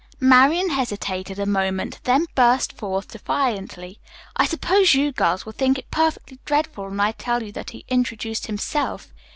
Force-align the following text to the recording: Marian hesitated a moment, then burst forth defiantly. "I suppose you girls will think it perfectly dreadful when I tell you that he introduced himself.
Marian 0.19 0.71
hesitated 0.71 1.37
a 1.37 1.45
moment, 1.45 1.99
then 2.05 2.25
burst 2.33 2.73
forth 2.73 3.09
defiantly. 3.09 3.99
"I 4.35 4.47
suppose 4.47 4.95
you 4.95 5.11
girls 5.11 5.45
will 5.45 5.53
think 5.53 5.77
it 5.77 5.91
perfectly 5.91 6.39
dreadful 6.43 6.85
when 6.89 6.99
I 6.99 7.11
tell 7.11 7.43
you 7.43 7.51
that 7.51 7.69
he 7.69 7.85
introduced 7.87 8.47
himself. 8.47 9.13